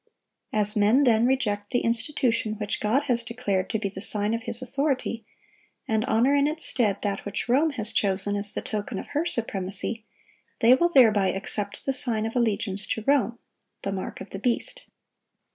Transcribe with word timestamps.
As 0.51 0.75
men 0.75 1.03
then 1.03 1.27
reject 1.27 1.69
the 1.69 1.81
institution 1.81 2.53
which 2.55 2.79
God 2.79 3.03
has 3.03 3.23
declared 3.23 3.69
to 3.69 3.77
be 3.77 3.87
the 3.87 4.01
sign 4.01 4.33
of 4.33 4.41
His 4.41 4.59
authority, 4.59 5.23
and 5.87 6.03
honor 6.05 6.33
in 6.33 6.47
its 6.47 6.65
stead 6.65 6.97
that 7.03 7.23
which 7.23 7.47
Rome 7.47 7.69
has 7.73 7.91
chosen 7.93 8.35
as 8.35 8.55
the 8.55 8.63
token 8.63 8.97
of 8.97 9.09
her 9.09 9.27
supremacy, 9.27 10.03
they 10.59 10.73
will 10.73 10.89
thereby 10.89 11.27
accept 11.27 11.85
the 11.85 11.93
sign 11.93 12.25
of 12.25 12.35
allegiance 12.35 12.87
to 12.87 13.03
Rome—"the 13.05 13.91
mark 13.91 14.19
of 14.21 14.31
the 14.31 14.39
beast." 14.39 14.85